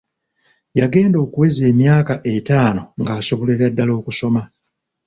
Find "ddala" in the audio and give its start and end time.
3.71-3.91